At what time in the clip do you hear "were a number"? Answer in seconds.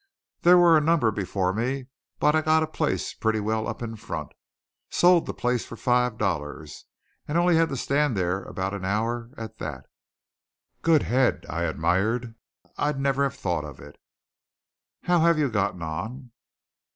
0.57-1.11